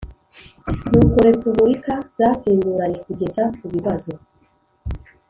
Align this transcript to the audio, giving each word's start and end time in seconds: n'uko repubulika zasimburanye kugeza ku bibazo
n'uko 0.91 1.17
repubulika 1.29 1.93
zasimburanye 2.17 2.97
kugeza 3.05 3.43
ku 3.57 3.65
bibazo 3.73 4.11